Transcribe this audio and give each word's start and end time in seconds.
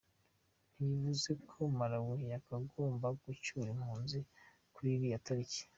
Ntibivuze 0.73 1.31
ko 1.49 1.55
Malawi 1.77 2.17
yagombaga 2.33 3.09
gucyura 3.25 3.67
impunzi 3.75 4.17
kuri 4.73 4.89
iriya 4.95 5.23
tariki. 5.27 5.61